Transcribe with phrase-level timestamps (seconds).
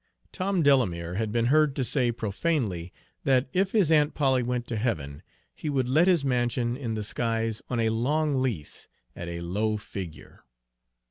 [0.31, 2.91] Tom Delamere had been heard to say, profanely,
[3.23, 5.21] that if his Aunt Polly went to heaven,
[5.53, 9.77] he would let his mansion in the skies on a long lease, at a low
[9.77, 10.43] figure.